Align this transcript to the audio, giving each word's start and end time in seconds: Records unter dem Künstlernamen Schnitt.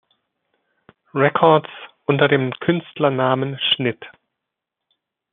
Records 1.13 1.67
unter 2.07 2.27
dem 2.27 2.49
Künstlernamen 2.59 3.59
Schnitt. 3.59 4.03